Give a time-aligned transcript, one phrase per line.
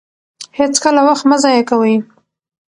[0.59, 1.93] هېڅکله وخت مه ضایع کوئ.